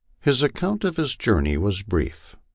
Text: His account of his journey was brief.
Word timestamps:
His 0.19 0.41
account 0.41 0.83
of 0.83 0.97
his 0.97 1.15
journey 1.15 1.57
was 1.59 1.83
brief. 1.83 2.35